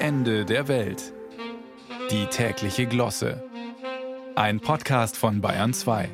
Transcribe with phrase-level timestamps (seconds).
[0.00, 1.12] Ende der Welt.
[2.12, 3.42] Die tägliche Glosse.
[4.36, 6.08] Ein Podcast von Bayern 2.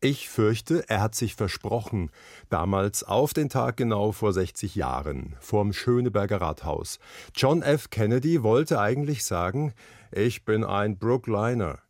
[0.00, 2.10] Ich fürchte, er hat sich versprochen,
[2.48, 6.98] damals auf den Tag genau vor 60 Jahren, vorm Schöneberger Rathaus.
[7.34, 7.90] John F.
[7.90, 9.74] Kennedy wollte eigentlich sagen,
[10.10, 11.80] ich bin ein Brookliner.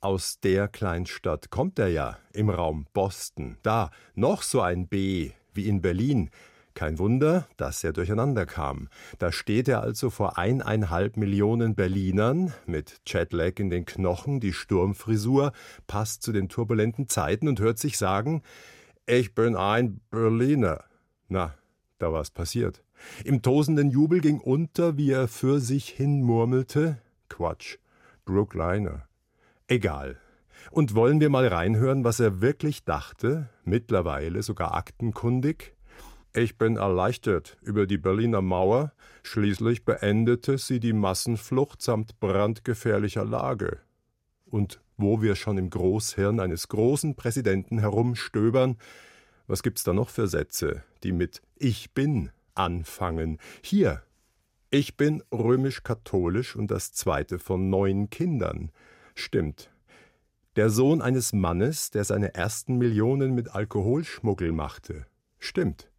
[0.00, 3.56] Aus der Kleinstadt kommt er ja, im Raum Boston.
[3.62, 6.30] Da noch so ein B wie in Berlin.
[6.74, 8.88] Kein Wunder, dass er durcheinander kam.
[9.18, 15.52] Da steht er also vor eineinhalb Millionen Berlinern, mit Jetlag in den Knochen, die Sturmfrisur
[15.86, 18.42] passt zu den turbulenten Zeiten und hört sich sagen,
[19.06, 20.84] ich bin ein Berliner.
[21.28, 21.54] Na,
[21.98, 22.82] da war's passiert.
[23.24, 27.78] Im tosenden Jubel ging unter, wie er für sich hin murmelte, Quatsch,
[28.24, 29.06] Brookliner.
[29.66, 30.18] Egal.
[30.70, 35.74] Und wollen wir mal reinhören, was er wirklich dachte, mittlerweile sogar aktenkundig?
[36.34, 43.80] Ich bin erleichtert über die Berliner Mauer, schließlich beendete sie die Massenflucht samt brandgefährlicher Lage.
[44.46, 48.78] Und wo wir schon im Großhirn eines großen Präsidenten herumstöbern,
[49.46, 53.38] was gibt's da noch für Sätze, die mit Ich bin anfangen?
[53.60, 54.02] Hier.
[54.70, 58.70] Ich bin römisch-katholisch und das zweite von neun Kindern.
[59.14, 59.70] Stimmt.
[60.56, 65.04] Der Sohn eines Mannes, der seine ersten Millionen mit Alkoholschmuggel machte.
[65.38, 65.91] Stimmt.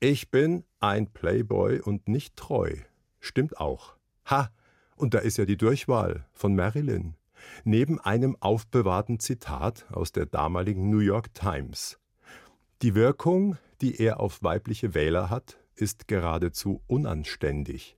[0.00, 2.74] Ich bin ein Playboy und nicht treu.
[3.20, 3.94] Stimmt auch.
[4.28, 4.50] Ha!
[4.96, 7.16] Und da ist ja die Durchwahl von Marilyn.
[7.64, 11.98] Neben einem aufbewahrten Zitat aus der damaligen New York Times.
[12.82, 17.96] Die Wirkung, die er auf weibliche Wähler hat, ist geradezu unanständig.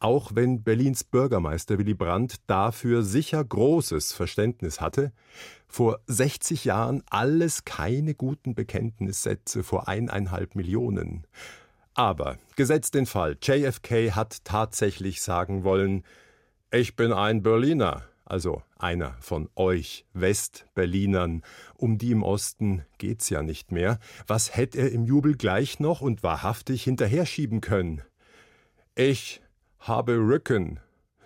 [0.00, 5.12] Auch wenn Berlins Bürgermeister Willy Brandt dafür sicher großes Verständnis hatte,
[5.68, 11.26] vor 60 Jahren alles keine guten Bekenntnissätze vor eineinhalb Millionen.
[11.92, 16.04] Aber gesetzt den Fall, JFK hat tatsächlich sagen wollen,
[16.72, 21.42] ich bin ein Berliner, also einer von euch Westberlinern,
[21.74, 23.98] um die im Osten geht's ja nicht mehr.
[24.26, 28.00] Was hätte er im Jubel gleich noch und wahrhaftig hinterher schieben können?
[28.94, 29.42] Ich
[29.80, 30.80] habe Rücken.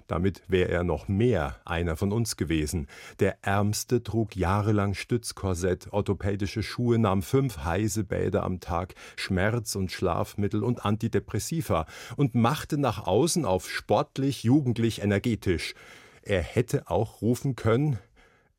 [0.06, 2.88] Damit wäre er noch mehr einer von uns gewesen.
[3.20, 9.91] Der Ärmste trug jahrelang Stützkorsett, orthopädische Schuhe, nahm fünf heiße Bäder am Tag, Schmerz- und
[9.91, 15.75] Schlafmittel und Antidepressiva und machte nach außen auf sportlich, jugendlich, energetisch.
[16.22, 17.98] Er hätte auch rufen können,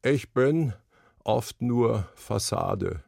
[0.04, 0.74] ich bin
[1.24, 3.04] oft nur Fassade.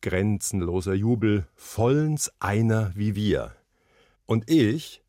[0.00, 3.52] Grenzenloser Jubel, vollends einer wie wir.
[4.26, 5.03] Und ich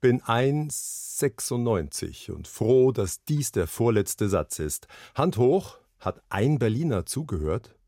[0.00, 4.86] bin 1,96 und froh, dass dies der vorletzte Satz ist.
[5.14, 7.76] Hand hoch, hat ein Berliner zugehört?